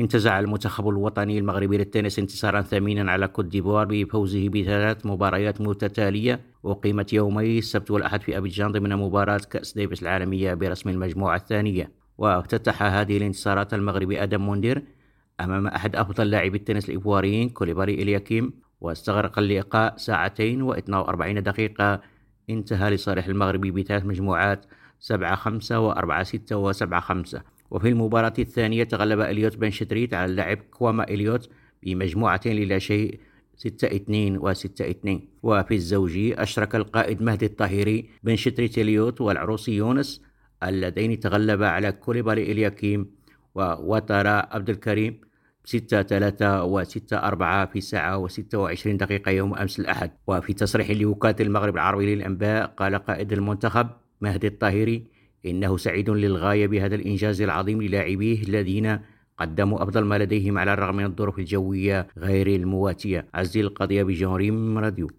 انتزع 0.00 0.38
المنتخب 0.38 0.88
الوطني 0.88 1.38
المغربي 1.38 1.78
للتنس 1.78 2.18
انتصارا 2.18 2.60
ثمينا 2.60 3.12
على 3.12 3.28
كوت 3.28 3.44
ديفوار 3.44 3.86
بفوزه 3.86 4.48
بثلاث 4.48 5.06
مباريات 5.06 5.60
متتالية. 5.60 6.40
أقيمت 6.64 7.12
يومي 7.12 7.58
السبت 7.58 7.90
والأحد 7.90 8.22
في 8.22 8.38
أبيجان 8.38 8.72
ضمن 8.72 8.96
مباراة 8.96 9.40
كأس 9.50 9.74
ديفيس 9.74 10.02
العالمية 10.02 10.54
برسم 10.54 10.88
المجموعة 10.90 11.36
الثانية. 11.36 11.92
وافتتح 12.18 12.82
هذه 12.82 13.16
الانتصارات 13.16 13.74
المغربي 13.74 14.22
أدم 14.22 14.48
مندير 14.50 14.82
أمام 15.40 15.66
أحد 15.66 15.96
أفضل 15.96 16.30
لاعبي 16.30 16.58
التنس 16.58 16.84
الإيفواريين 16.88 17.48
كوليباري 17.48 17.94
إلياكيم 17.94 18.52
واستغرق 18.80 19.38
اللقاء 19.38 19.96
ساعتين 19.96 20.72
و42 20.72 21.38
دقيقة. 21.38 22.00
انتهى 22.50 22.90
لصالح 22.90 23.26
المغربي 23.26 23.70
بثلاث 23.70 24.04
مجموعات 24.04 24.66
سبعة 25.00 25.34
خمسة 25.34 25.80
وأربعة 25.80 26.22
ستة 26.22 26.56
وسبعة 26.56 27.00
خمسة. 27.00 27.55
وفي 27.70 27.88
المباراة 27.88 28.32
الثانية 28.38 28.84
تغلب 28.84 29.20
إليوت 29.20 29.56
بن 29.56 29.70
شتريت 29.70 30.14
على 30.14 30.30
اللاعب 30.30 30.58
كواما 30.70 31.04
إليوت 31.04 31.50
بمجموعتين 31.82 32.56
للا 32.56 32.78
شيء 32.78 33.20
ستة 33.56 33.86
اثنين 33.96 34.38
وستة 34.38 34.90
اثنين. 34.90 35.28
وفي 35.42 35.74
الزوجي 35.74 36.42
أشرك 36.42 36.74
القائد 36.74 37.22
مهدي 37.22 37.46
الطاهري 37.46 38.10
بن 38.22 38.36
شتريت 38.36 38.78
إليوت 38.78 39.20
والعروسي 39.20 39.72
يونس 39.72 40.22
اللذين 40.62 41.20
تغلبا 41.20 41.68
على 41.68 41.92
كوليبالي 41.92 42.52
إلياكيم 42.52 43.10
ووترا 43.54 44.54
عبد 44.54 44.70
الكريم 44.70 45.20
ستة 45.64 46.02
ثلاثة 46.02 46.64
وستة 46.64 47.16
أربعة 47.16 47.66
في 47.66 47.80
ساعة 47.80 48.18
وستة 48.18 48.58
وعشرين 48.58 48.96
دقيقة 48.96 49.30
يوم 49.30 49.54
أمس 49.54 49.80
الأحد. 49.80 50.10
وفي 50.26 50.52
تصريح 50.52 50.90
لوكالة 50.90 51.36
المغرب 51.40 51.74
العربي 51.74 52.14
للأنباء 52.14 52.66
قال 52.66 52.94
قائد 52.94 53.32
المنتخب 53.32 53.88
مهدي 54.20 54.46
الطاهري 54.46 55.06
إنه 55.46 55.76
سعيد 55.76 56.10
للغاية 56.10 56.66
بهذا 56.66 56.94
الإنجاز 56.94 57.42
العظيم 57.42 57.82
للاعبيه 57.82 58.42
الذين 58.42 58.98
قدموا 59.38 59.82
أفضل 59.82 60.04
ما 60.04 60.18
لديهم 60.18 60.58
على 60.58 60.72
الرغم 60.72 60.96
من 60.96 61.04
الظروف 61.04 61.38
الجوية 61.38 62.06
غير 62.18 62.46
المواتية. 62.46 63.26
عزيز 63.34 63.56
القضية 63.64 64.02
بجوريم 64.02 64.78
راديو. 64.78 65.10